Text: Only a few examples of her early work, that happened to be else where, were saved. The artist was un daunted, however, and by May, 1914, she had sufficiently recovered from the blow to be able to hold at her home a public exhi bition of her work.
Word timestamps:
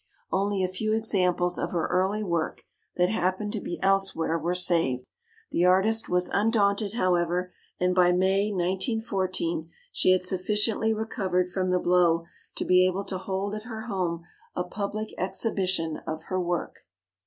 Only 0.31 0.63
a 0.63 0.67
few 0.67 0.93
examples 0.93 1.59
of 1.59 1.73
her 1.73 1.85
early 1.85 2.23
work, 2.23 2.63
that 2.95 3.09
happened 3.09 3.53
to 3.53 3.61
be 3.61 3.79
else 3.83 4.15
where, 4.15 4.35
were 4.35 4.55
saved. 4.55 5.05
The 5.51 5.65
artist 5.65 6.09
was 6.09 6.27
un 6.31 6.49
daunted, 6.49 6.93
however, 6.93 7.53
and 7.79 7.93
by 7.93 8.11
May, 8.11 8.49
1914, 8.51 9.69
she 9.91 10.11
had 10.11 10.23
sufficiently 10.23 10.91
recovered 10.91 11.51
from 11.51 11.69
the 11.69 11.77
blow 11.77 12.25
to 12.55 12.65
be 12.65 12.83
able 12.87 13.03
to 13.03 13.19
hold 13.19 13.53
at 13.53 13.61
her 13.65 13.81
home 13.81 14.23
a 14.55 14.63
public 14.63 15.09
exhi 15.19 15.55
bition 15.55 16.01
of 16.07 16.23
her 16.29 16.41
work. 16.41 16.77